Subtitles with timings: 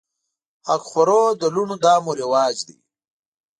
[0.67, 2.75] حق خورو د لوڼو دا مو رواج دی